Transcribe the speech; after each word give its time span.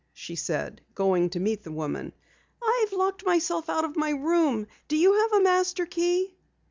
she 0.15 0.35
said, 0.35 0.81
going 0.95 1.29
to 1.29 1.39
meet 1.39 1.61
the 1.61 1.71
woman. 1.71 2.11
"I've 2.59 2.91
locked 2.91 3.23
myself 3.23 3.69
out 3.69 3.85
of 3.85 3.95
my 3.95 4.09
room. 4.09 4.65
Do 4.87 4.95
you 4.97 5.13
have 5.13 5.33
a 5.33 5.43
master 5.43 5.85
key?" 5.85 6.33